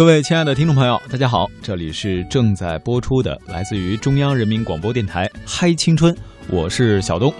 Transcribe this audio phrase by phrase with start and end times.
[0.00, 6.10] 各位亲爱的听众朋友，大家好，这里是正在播出的来自于中央人民广播电台《嗨青春》，
[6.48, 7.30] 我是小东。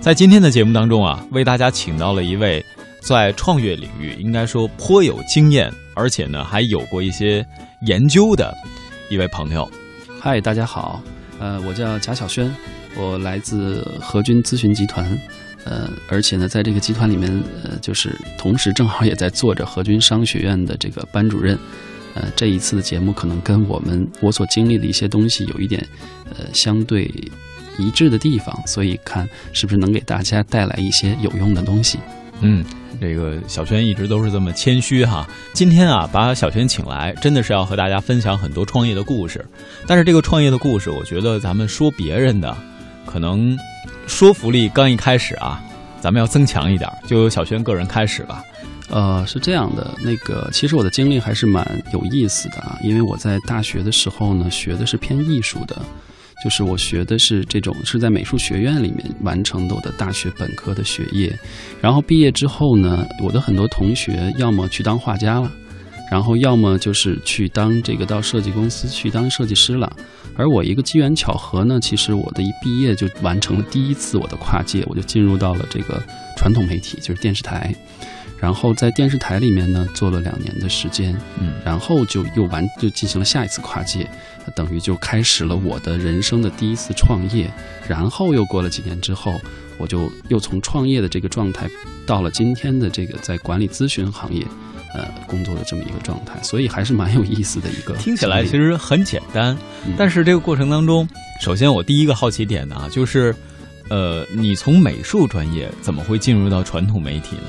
[0.00, 2.60] 在今天的节目当中啊，为大家请到了一位
[3.00, 7.46] 在创业领域应该说颇有经验，而且呢还有过一些
[7.82, 8.52] 研究的
[9.08, 9.70] 一位朋友。
[10.20, 11.00] 嗨，大家好，
[11.38, 12.52] 呃，我叫贾晓轩，
[12.96, 15.16] 我来自和军咨询集团。
[15.64, 17.30] 呃，而且呢，在这个集团里面，
[17.62, 21.56] 呃，就是同时正好也在做着和军商学院的这个班主任。
[22.14, 25.86] 呃，这一次的节目可能跟我们我所经历的一些东西有一点
[26.30, 27.10] 呃相对
[27.78, 31.98] 一致的地方，所以看是不是能给大家带来一些有用的东西。
[32.40, 32.64] 嗯，
[33.00, 35.28] 这个小轩一直都是这么谦虚哈。
[35.52, 39.44] 今天啊，把小轩请来，真的是要和大家分享很多创业的故事。
[39.86, 42.56] 但是这个创业的故事，我觉得咱们说别人的，
[43.06, 43.56] 可能。
[44.06, 45.62] 说服力刚一开始啊，
[46.00, 48.42] 咱们要增强一点，就由小轩个人开始吧。
[48.90, 55.80] 呃，是这样的，那个其实我的经历还是蛮有意思的啊，因为我在大学的时候呢，学的是偏艺术的，
[56.42, 61.32] 就是我学的是这种是在美术学院里面完成的我的大学本科的学业，
[61.80, 65.50] 然后毕业之后呢，我的很多同学要么去当画家了。
[66.10, 69.88] 然后要么就是去当这个到设计公司去当设计师了，
[70.34, 76.02] 而我一个机缘巧合呢，其实我的一毕业就完成了第一次我的跨界，我就进入到了这个
[76.36, 77.72] 传统媒体，就是电视台，
[78.40, 84.08] 然后在电视台里面呢做了两年的时间，嗯，然后就又完就进行了下一次跨界，
[84.54, 87.50] 等于就开始了我的人生的第一次创业，
[87.86, 89.40] 然后又过了几年之后，
[89.76, 91.68] 我就又从创业的这个状态
[92.06, 94.46] 到了今天的这个在管理咨询行业。
[94.92, 97.94] 呃，工作的这么一个状态，所以还是蛮有意思的一个。
[98.02, 99.56] 听起来其实很简单，
[99.96, 101.08] 但是这个过程当中，
[101.40, 103.32] 首先我第一个好奇点呢，就是，
[103.88, 107.42] 呃，你从美术专业怎么会进入到传统媒体呢？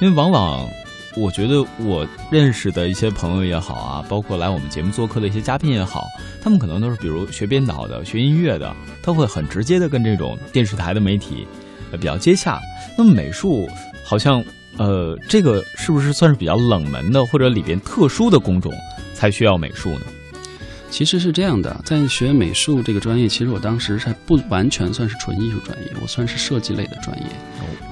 [0.00, 0.68] 因为往往
[1.16, 6.06] 我觉得我认识的一些朋友也好啊，包括来我们节目做客的一些嘉宾也好，
[6.42, 11.46] 他们可能都是比如学编导的、学音乐的，他会很直接的跟这种电视台的媒体
[11.90, 12.60] 呃比较接洽。
[12.96, 13.68] 那么美术
[14.04, 14.44] 好像。
[14.78, 18.70] 呃，这个是不是算是比较冷门的，或者里边特殊的工种
[19.14, 20.02] 才需要美术呢？
[20.90, 27.26] 其实是这样的，在学美术这个专业，其实我当时还不完全算是纯艺术专业，我算是设计类的专业。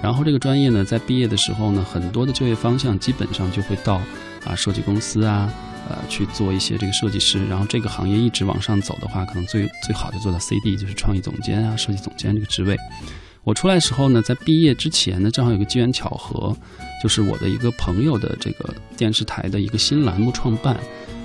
[0.02, 4.00] 然后这个专业呢，在毕业的时候呢，很多的就业方向基本上就会到
[4.44, 5.52] 啊设计公司啊，
[5.88, 7.44] 呃去做一些这个设计师。
[7.46, 12.76] 然后这个行业一直往上走的话，可能最最好就做到 CD，就是创意总监啊、设计总监这个职位。
[13.42, 16.56] 我出来时候呢，在毕业之前呢，正好有个机缘巧合，
[17.02, 20.78] 就是我的一个朋友的这个电视台的一个新栏目创办。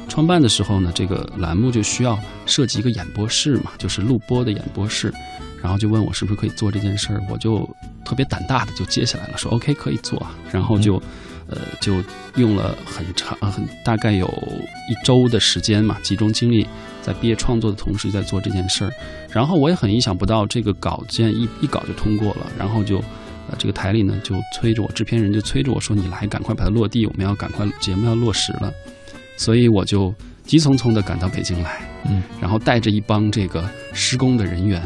[0.09, 5.13] 创办的时候呢，这个栏目就需要设计一个演播室嘛，就是录播的演播室。
[5.61, 7.69] 然后就问我是不是可以做这件事儿，我就
[8.03, 10.25] 特别胆大的就接下来了，说 OK 可以做。
[10.51, 11.01] 然后就。
[11.51, 11.95] 呃，就
[12.35, 14.27] 用了很长、很大概有
[14.87, 16.63] 一周的时间嘛，集中精力
[17.01, 18.91] 在毕业创作的同时在做这件事儿。
[19.31, 22.45] 然后我也很意想不到，这个稿件一一稿就通过了。
[22.55, 22.99] 然后就，
[23.49, 28.71] 呃，这个台里呢就催着我，制片人就催着我说：“你来，赶快把它落地，我们要赶快节目要落实了。”
[29.39, 30.13] 所以我就
[30.43, 33.63] 急匆匆地赶到北京来，嗯，然后带着一帮这个
[33.93, 34.81] 施工的人员，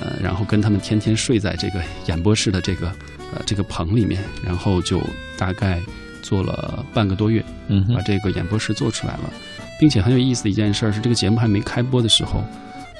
[0.00, 2.90] 呃，然后跟他们天天睡在这个演播室的这个。
[3.34, 5.02] 呃，这个棚里面，然后就
[5.36, 5.80] 大概
[6.22, 9.32] 做了半个多月，嗯，把这个演播室做出来了，
[9.80, 12.44] 并且很有意思的一件事是，这个节目还没开播的时候，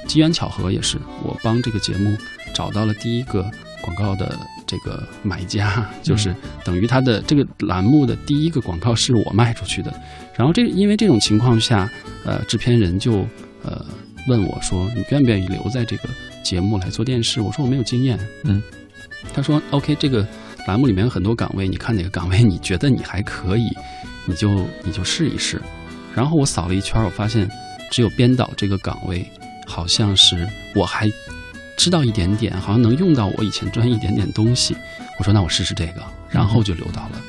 [0.09, 2.17] 机缘巧合也是，我帮这个节目
[2.53, 3.49] 找到了第一个
[3.81, 9.93] 广告的这个买家，就是等于他的这个栏目的第一个广告是我卖出去的。
[10.37, 11.89] 然后这因为这种情况下，
[12.25, 13.27] 呃，制片人就
[13.63, 13.85] 呃
[14.29, 16.09] 问我说：“你愿不愿意留在这个
[16.43, 18.63] 节目来做电视？”我说：“我没有经验。”嗯。
[19.33, 20.27] 他说：“OK，这个
[20.67, 23.69] 栏目里面有很多岗位，你看哪个岗位你觉得你还可以，
[24.27, 25.61] 你就你就试一试。”
[26.15, 27.49] 然后我扫了一圈，我发现
[27.91, 29.27] 只有编导这个岗位，
[29.67, 31.11] 好像是我还
[31.77, 34.77] 知道一点点，好像能用到我以前专业一点点东西。
[35.19, 37.21] 我说：“那我试试这个。”然后就留到了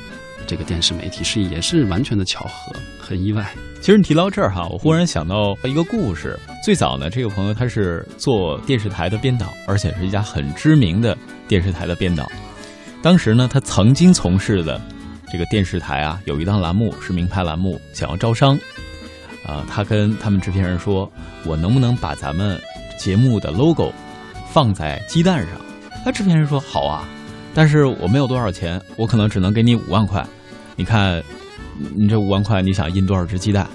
[0.47, 3.47] 这个电视媒体，是也是完全的巧合，很意外。
[3.81, 6.39] 其实你提到这儿哈，我忽然想到一个故事。
[6.63, 11.15] 最早呢，这个朋友他是做电视台的编导，而且是一家很知名的
[11.47, 12.27] 电视台的编导。
[13.03, 14.81] 当时呢，他曾经从事的
[15.31, 18.57] 这个电视台啊，有一档栏目是名牌栏目，想要招商。
[19.45, 21.11] 啊，他跟他们制片人说
[21.45, 22.59] ：“我能不能把咱们
[22.97, 23.93] 节目的 logo
[24.55, 25.49] 放在鸡蛋上？”
[26.05, 27.03] 那制片人说：“好啊，
[27.53, 30.25] 但是我没有多少钱，我可能只能给你五万块。
[30.77, 31.21] 你看。”
[31.93, 33.67] 你这五万块，你想印多少只鸡蛋？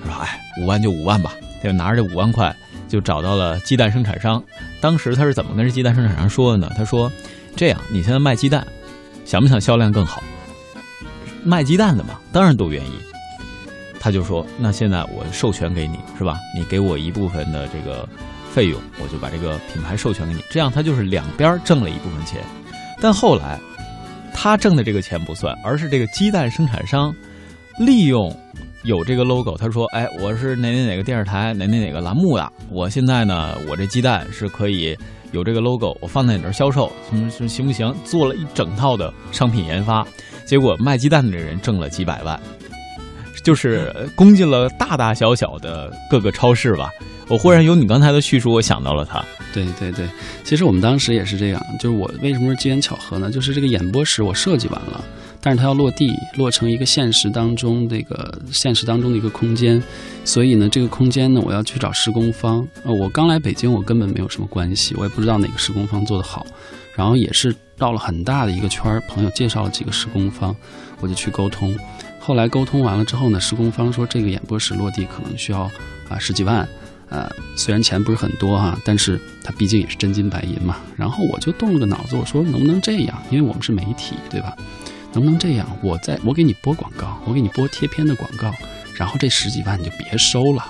[0.00, 2.54] 他说：“哎，五万就五万吧。”他就拿着这五万块，
[2.86, 4.40] 就找到了鸡蛋生产商。
[4.80, 6.70] 当时他是怎么跟这鸡蛋生产商说的呢？
[6.76, 7.10] 他说
[7.56, 8.64] ：“这样，你现在卖鸡蛋，
[9.24, 10.22] 想不想销量更好？
[11.42, 12.92] 卖鸡蛋的嘛，当然都愿意。
[13.98, 16.38] 他就说：“那现在我授权给你，是吧？
[16.54, 18.08] 你给我一部分的这个
[18.58, 20.42] 费用，我就把这个品牌授权给你。
[20.50, 22.42] 这样他就是两边挣了一部分钱。
[23.00, 23.56] 但后来
[24.34, 27.14] 他挣的这个钱不算，而是这个鸡蛋生产商
[27.78, 28.36] 利用
[28.82, 34.98] 有这个 logo，他说：‘哎，我是哪哪哪个电视台哪哪哪个栏目的，我现在呢，我这鸡蛋是可以
[35.30, 40.04] 有这个 logo，我放在你这销售，什么什么行不行？’做了一整套的商品研发，
[40.44, 42.36] 结果卖鸡蛋的人挣了几百万。”
[43.42, 46.90] 就是攻进了大大小小的各个超市吧。
[47.28, 49.22] 我忽然有你刚才的叙述，我想到了他。
[49.52, 50.06] 对对对，
[50.44, 51.62] 其实我们当时也是这样。
[51.78, 53.30] 就是我为什么是机缘巧合呢？
[53.30, 55.04] 就是这个演播室我设计完了，
[55.40, 59.82] 但是它要落地，落成一个现实当中这个现实当中的一个空间。
[60.24, 62.66] 所以呢，这个空间呢，我要去找施工方。
[62.84, 66.46] 呃，我刚来北京，我根本没有什么关系，我也不知道哪个施工方做得好。
[66.94, 70.54] 然后也是绕了很大的一个圈儿，朋友介绍了几个施工方，
[71.00, 71.76] 我就去沟通。
[72.28, 75.62] 后来沟通完了之后呢，施工方说这个演播室落地可能需要
[76.10, 76.68] 啊十几万，
[77.08, 77.26] 呃，
[77.56, 80.76] 虽然钱不是很多哈，但是它毕竟也是真金白银嘛。
[80.94, 83.18] 然后我就动了个脑子，我说能不能这样？
[83.30, 84.54] 因为我们是媒体，对吧？
[85.14, 85.66] 能不能这样？
[85.82, 88.52] 我在我给你播广告，我给你播贴片的广告，
[88.94, 90.62] 然后这十几万你就别收了。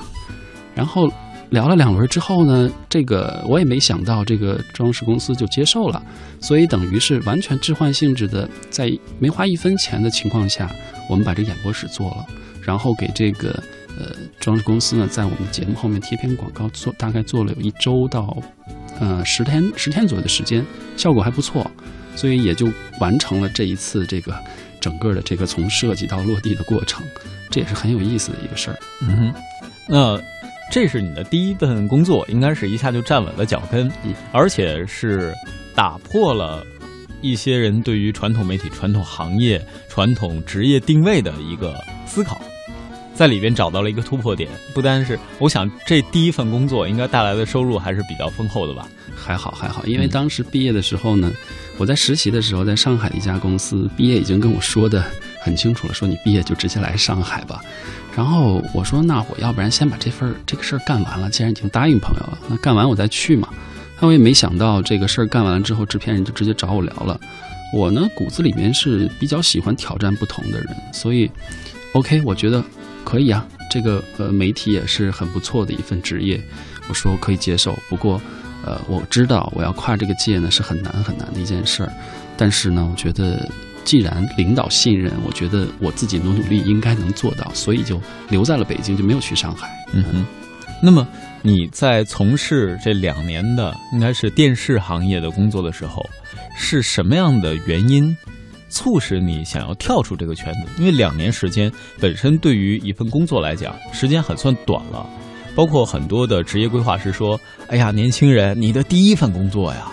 [0.76, 1.12] 然后。
[1.50, 6.02] 聊了两轮之后呢，这个我也没想到，这个装饰公司就接受了，
[6.42, 10.70] 所以等于是完全置换性质的，在没花一分钱的情况下，
[11.08, 12.26] 我们把这演播室做了，
[12.62, 13.50] 然后给这个
[13.98, 18.36] 呃装饰公司呢，在我们节目后面贴篇广告，做大概做了有一周到
[19.00, 20.64] 呃十天十天左右的时间，
[20.96, 21.68] 效果还不错，
[22.14, 22.70] 所以也就
[23.00, 24.34] 完成了这一次这个
[24.80, 27.04] 整个的这个从设计到落地的过程，
[27.50, 28.78] 这也是很有意思的一个事儿。
[29.02, 29.34] 嗯哼，
[29.88, 30.20] 那。
[30.70, 33.90] 这是你的第一份工作，应该是一下就站稳了脚跟，
[34.32, 35.32] 而且是
[35.74, 36.62] 打破了
[37.20, 41.74] 一些人对于传统媒体、传统行业、传统职业定位的一个
[42.06, 42.40] 思考，
[43.14, 44.48] 在里边找到了一个突破点。
[44.74, 48.88] 不单是，我想这第一份工作应该带来的收入还是比较丰厚的吧？
[49.16, 51.32] 还好还好，因为当时毕业的时候呢，
[51.76, 55.04] 我在实习的时候，在上海的一家公司毕业，已经跟我说的
[55.40, 57.60] 很清楚了，说你毕业就直接来上海吧。
[58.16, 61.30] 然后我说：“那我要不然先把这份这个事儿干完了。
[61.30, 63.48] 既然已经答应朋友了，那干完我再去嘛。”
[64.00, 67.18] 那我也没想到这个事儿干完了之后，制片人就直接找我聊了。
[67.72, 71.30] 我呢骨子里面是比较喜欢挑战不同的人，所以
[71.92, 72.62] OK，我觉得
[73.04, 73.46] 可以啊。
[73.70, 76.40] 这个呃媒体也是很不错的一份职业，
[76.88, 77.78] 我说可以接受。
[77.88, 78.20] 不过
[78.64, 81.92] 呃我知道我要跨这个界呢是很难很难的一件事儿，
[82.36, 83.48] 但是呢我觉得。
[83.84, 87.98] 既然领导信任，我觉得我自己努努力应该能做到，所以就
[88.28, 89.66] 留在了北京，就没有去上海。
[89.94, 90.26] 嗯哼。
[90.82, 91.08] 那么
[91.42, 96.04] 你在从事这两年的应该是电视行业的工作的时候，
[96.56, 98.16] 是什么样的原因
[98.68, 100.60] 促使你想要跳出这个圈子？
[100.78, 101.70] 因为两年时间
[102.00, 105.06] 本身对于一份工作来讲，时间很算短了。
[105.54, 109.90] 包括很多的职业规划师说：“哎呀，年轻人，你的第一份工作呀，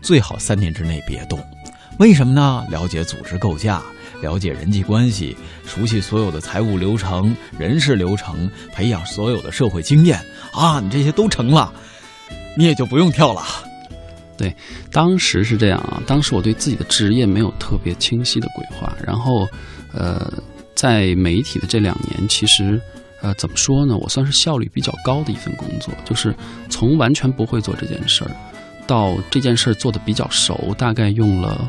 [0.00, 1.38] 最好三年之内别动。”
[2.00, 2.64] 为什么呢？
[2.68, 3.80] 了解组织构架，
[4.22, 5.36] 了解人际关系，
[5.66, 10.18] 熟悉所有的财务流程、人事流程，培养所有的社会经验
[10.52, 10.80] 啊！
[10.80, 11.70] 你这些都成了，
[12.56, 13.42] 你也就不用跳了。
[14.38, 14.54] 对，
[14.90, 16.02] 当时是这样啊。
[16.06, 19.46] 当时我对自己的职业没有特别清晰的规划，然后，
[19.92, 20.32] 呃，
[20.74, 22.80] 在媒体的这两年，其实，
[23.20, 23.96] 呃，怎么说呢？
[23.96, 26.34] 我算是效率比较高的一份工作，就是
[26.70, 28.30] 从完全不会做这件事儿，
[28.86, 31.68] 到这件事儿做的比较熟，大概用了。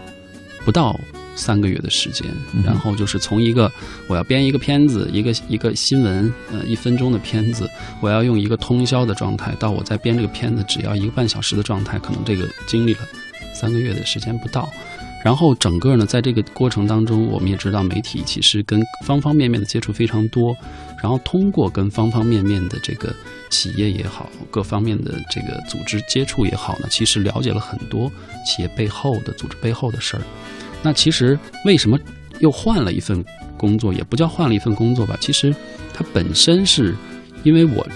[0.65, 0.97] 不到
[1.35, 2.25] 三个月的时间，
[2.63, 3.71] 然后就是从一个
[4.07, 7.69] 我要编一个片子，一个一个新闻，呃，一分钟的片子，
[8.01, 12.99] 我要用一个通宵的状态，到我在编这个片子只要一个半小时的状态，可能这个经历了
[13.53, 14.69] 三个月的时间不到。
[15.23, 20.53] 然后整个呢，在这个过程当中，我们也知道媒体其实跟方方面面的接触非常多，
[21.01, 23.15] 然后通过跟方方面面的这个
[23.49, 28.11] 企业也好，各方面的这个组织接触也好呢，其实了解了很多
[28.45, 30.23] 企业背后的组织背后的事儿。
[30.83, 31.97] 那其实为什么
[32.39, 33.25] 又换了一份
[33.57, 33.91] 工作？
[33.91, 35.55] 也不叫换了一份工作吧，其实
[35.93, 36.95] 它本身是
[37.41, 37.87] 因为我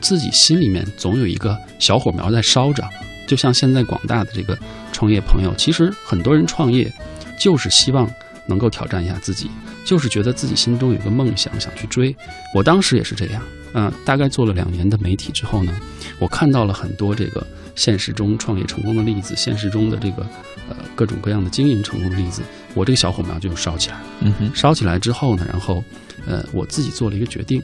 [0.00, 2.82] 自己心里面总有一个小火苗在烧着，
[3.26, 4.58] 就像现在广大的这个。
[4.94, 6.92] 创业朋友，其实很多人创业，
[7.36, 8.08] 就是希望
[8.46, 9.50] 能够挑战一下自己，
[9.84, 12.14] 就是觉得自己心中有个梦想想去追。
[12.54, 15.72] 我当时也是这样，嗯，大概做了两年的媒体之后呢，
[16.20, 20.22] 我看到了很多这个现实中创业成功的例子，现实中的这个
[20.68, 22.42] 呃各种各样的经营成功的例子，
[22.74, 24.04] 我这个小火苗就烧起来了。
[24.20, 25.82] 嗯哼，烧起来之后呢，然后
[26.26, 27.62] 呃我自己做了一个决定，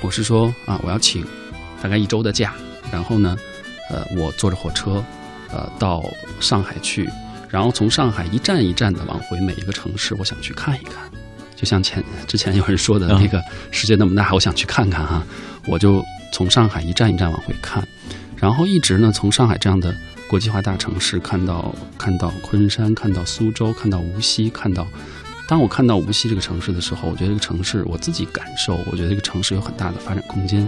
[0.00, 1.24] 我是说啊，我要请
[1.82, 2.54] 大概一周的假，
[2.90, 3.36] 然后呢，
[3.90, 5.04] 呃，我坐着火车。
[5.52, 6.02] 呃，到
[6.40, 7.08] 上海去，
[7.48, 11.08] 然后从上海一站一站的往回每一个城市，我想去看一看。
[11.54, 15.24] 就像前之前有人说的那个世界那么大，我想去看看哈，
[15.68, 17.86] 我就从上海一站一站往回看，
[18.36, 19.94] 然后一直呢从上海这样的
[20.28, 24.86] 国际化大城市看到看到昆山，看到苏州，看到无锡，看到。
[25.46, 30.66] 当我看到无锡这个城市的时候，我觉得这个城市我自己感受，我觉得这个城市有很大的发展空间，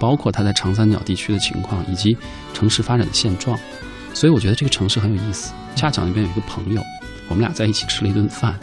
[0.00, 2.16] 包括它在长三角地区的情况以及
[2.54, 3.58] 城市发展的现状，
[4.14, 5.52] 所以我觉得这个城市很有意思。
[5.74, 6.82] 恰巧那边有一个朋友，
[7.28, 8.58] 我们俩在一起吃了一顿饭，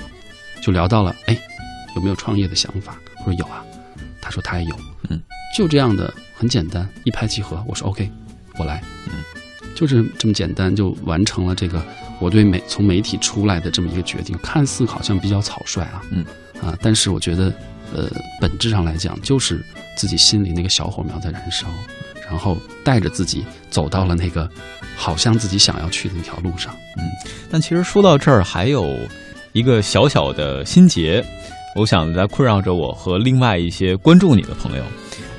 [0.60, 1.38] 就聊到了，哎，
[1.96, 2.98] 有没有创业的想法？
[3.20, 3.64] 我说有啊，
[4.20, 4.76] 他说他也有，
[5.10, 5.22] 嗯，
[5.56, 7.64] 就这样的很简单，一拍即合。
[7.68, 8.12] 我说 OK，
[8.58, 9.24] 我来，嗯，
[9.76, 11.84] 就是这么简单就完成了这个。
[12.20, 16.24] 我对媒从媒体出来的这么一个决定，看似好像比较草率啊，嗯
[16.62, 17.52] 啊，但是我觉得，
[17.94, 19.62] 呃，本质上来讲，就是
[19.98, 21.68] 自己心里那个小火苗在燃烧，
[22.30, 24.50] 然后带着自己走到了那个
[24.96, 27.04] 好像自己想要去的那条路上，嗯。
[27.50, 28.98] 但其实说到这儿，还有
[29.52, 31.26] 一个小小的心结，
[31.76, 34.84] 我想在困扰着我和另外一些关注你的朋友。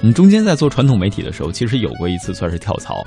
[0.04, 3.02] 你中间在做传统媒体的时候，其实有过一次算是跳槽。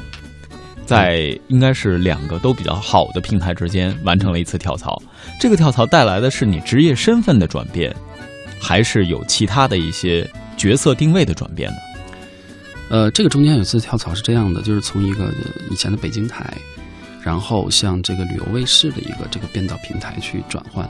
[0.83, 4.99] 在应该是两个都比较好的平台之间完成了一次跳槽，
[5.39, 7.95] 这个跳槽带来的是你职业身份的转变，
[8.59, 10.27] 还是有其他的一些
[10.57, 11.77] 角色定位的转变呢？
[12.89, 15.31] 呃，这个中间有一次跳槽是这样的，就是从一个
[15.69, 16.51] 以前的北京台，
[17.21, 20.89] 然后向这个旅游卫视的一个这个编导平台去转换。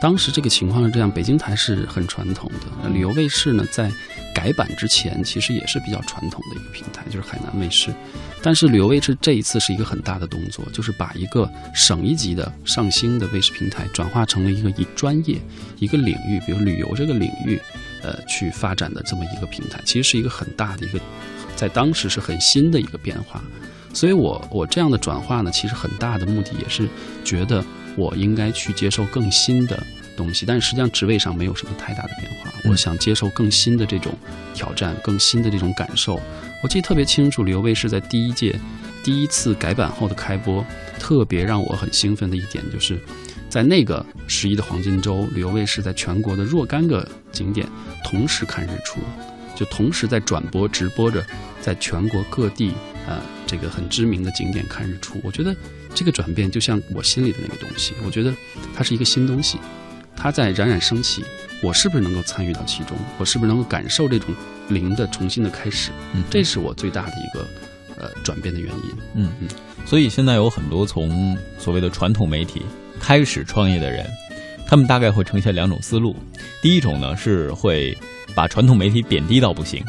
[0.00, 3.90] 当时这个情况是这样，北京台是很传统的，旅游卫视呢在
[4.32, 7.92] 改版之前其实也是比较传统的一个平台，就是海南卫视。
[8.40, 15.36] 但是旅游卫视这一次是一个很大的动作，就是把一个省一级的上星的卫视平台转化成了一个以专业
[15.80, 17.60] 一个领域，比如旅游这个领域，
[18.02, 21.00] 呃，去发展的这么一个平台，其实是一个很大的一个，
[21.56, 23.42] 在当时是很新的一个变化。
[23.92, 26.88] 所以我我这样的转化呢，其实很大的目的也是
[27.24, 27.64] 觉得。
[27.98, 29.82] 我应该去接受更新的
[30.16, 32.50] 东西，但实际上职位上没有什么太大的变化。
[32.70, 34.12] 我想接受更新的这种
[34.54, 36.20] 挑战，更新的这种感受。
[36.62, 38.58] 我记得特别清楚，旅游卫视在第一届
[39.02, 40.64] 第一次改版后的开播，
[40.98, 42.98] 特别让我很兴奋的一点，就是
[43.48, 47.66] 在那个十一的黄金周，旅游卫视在全国的若干个景点
[48.04, 49.00] 同时看日出，
[49.54, 51.24] 就同时在转播直播着，
[51.60, 52.72] 在全国各地
[53.08, 55.18] 呃这个很知名的景点看日出。
[55.24, 55.56] 我觉得。
[55.94, 58.32] 这个转变就像我心里的那个东西，我觉得
[58.74, 59.58] 它是一个新东西，
[60.14, 61.24] 它在冉冉升起。
[61.60, 62.96] 我是不是能够参与到其中？
[63.16, 64.32] 我是不是能够感受这种
[64.68, 65.90] 零的重新的开始？
[66.12, 67.48] 嗯，这是我最大的一个
[67.96, 68.90] 呃转变的原因。
[69.14, 69.48] 嗯嗯。
[69.86, 72.62] 所以现在有很多从所谓的传统媒体
[73.00, 74.06] 开始创业的人，
[74.68, 76.14] 他们大概会呈现两种思路。
[76.62, 77.96] 第一种呢是会
[78.36, 79.82] 把传统媒体贬低到不行。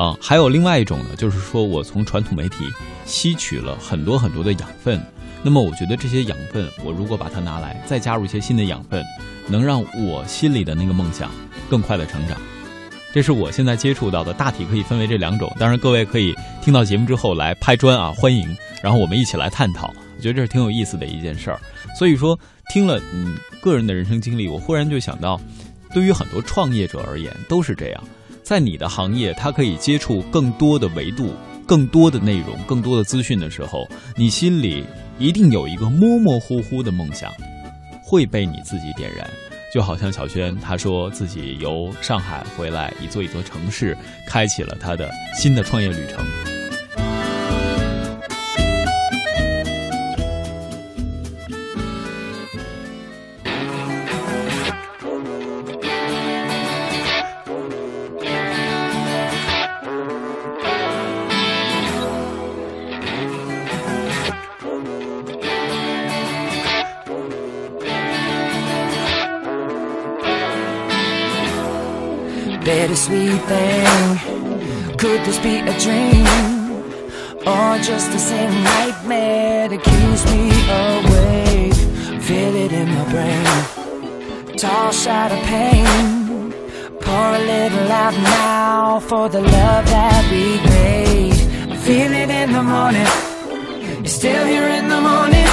[0.00, 2.64] 啊，还有另外一种呢，就是说我从传统媒体
[3.04, 4.98] 吸取了很多很多的养分。
[5.42, 9.04] 那么我觉得这些养分，我如果把它拿来，再加入一些新的养分，
[9.46, 11.30] 能让我心里的那个梦想
[11.68, 12.40] 更快的成长。
[13.12, 15.54] 这是我现在接触到的，大体可以分为这两种。
[15.58, 19.92] 当然，各位可以听到节目之后来拍砖啊，欢迎，然后我们一起来探讨。
[20.16, 21.60] 我觉得这是挺有意思的一件事儿。
[21.98, 22.38] 所以说，
[22.72, 25.38] 听了你个人的人生经历，我忽然就想到，
[25.92, 28.02] 对于很多创业者而言都是这样，
[28.50, 31.32] 在你的行业，他可以接触更多的维度、
[31.64, 34.84] 更多的内容、更多的资讯的时候，你心里。
[35.20, 37.30] 一定有一个模模糊糊的梦想，
[38.02, 39.24] 会被你自己点燃，
[39.72, 46.24] 就好像小轩他说自己由上海回来，一座一座城市，开启了他的新的创业旅程。
[72.90, 74.96] Bittersweet thing.
[74.98, 76.26] Could this be a dream?
[77.46, 80.50] Or just the same nightmare that keeps me
[80.82, 82.20] awake?
[82.20, 84.56] Feel it in my brain.
[84.56, 86.52] Toss out of pain.
[87.00, 90.44] Pour a little out now for the love that we
[90.74, 91.78] made.
[91.86, 93.10] Feel it in the morning.
[93.98, 95.48] You're still here in the morning.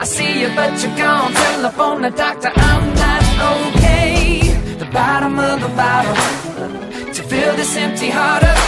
[0.00, 1.32] I see you, but you're gone.
[1.34, 4.19] Telephone the doctor, I'm not okay
[4.86, 6.14] bottom of the bottle
[7.12, 8.58] to fill this empty heart up.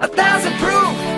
[0.00, 1.11] A thousand proof,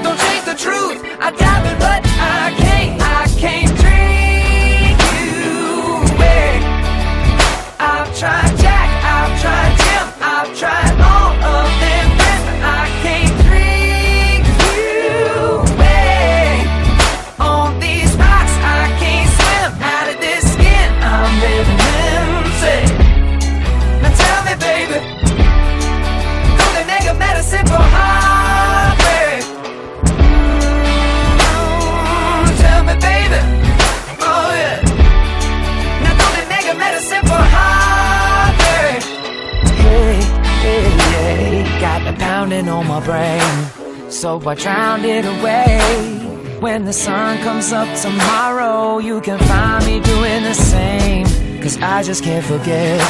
[44.45, 46.59] So I drowned it away.
[46.61, 51.25] When the sun comes up tomorrow, you can find me doing the same.
[51.63, 53.01] Cause I just can't forget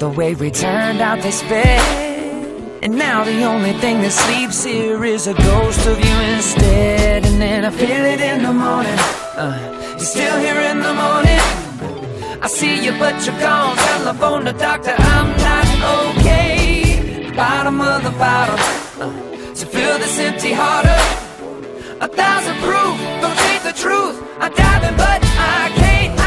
[0.00, 2.82] the way we turned out this bed.
[2.82, 7.26] And now the only thing that sleeps here is a ghost of you instead.
[7.26, 8.98] And then I feel it in the morning.
[9.36, 12.42] Uh, you're still here in the morning.
[12.42, 13.76] I see you, but you're gone.
[13.76, 17.30] Telephone the doctor, I'm not okay.
[17.36, 18.58] Bottom of the bottle.
[19.00, 22.00] Uh, to fill this empty heart up.
[22.00, 24.16] A thousand proof, don't take the truth.
[24.40, 26.21] I'm diving, but I can't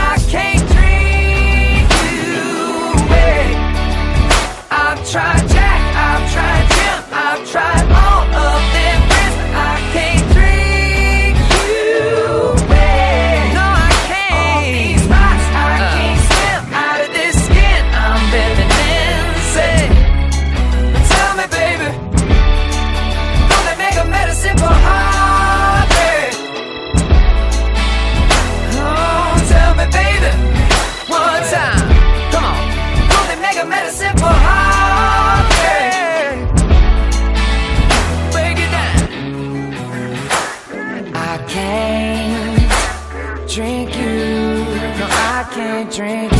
[45.95, 46.34] drink